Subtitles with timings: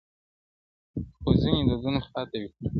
[1.19, 2.65] •خو ځينې دودونه پاتې وي تل..